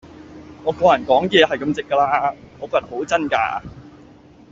[0.63, 3.61] 我個人講嘢係咁直㗎喇，我個人好真㗎